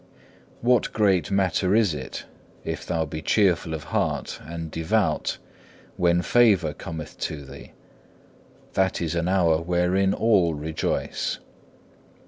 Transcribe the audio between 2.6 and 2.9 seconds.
if